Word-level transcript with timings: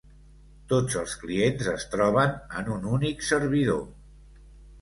Tots 0.71 0.95
els 1.01 1.13
clients 1.25 1.69
es 1.73 1.85
troben 1.97 2.33
en 2.63 2.73
un 2.79 2.91
únic 2.97 3.25
servidor. 3.29 3.85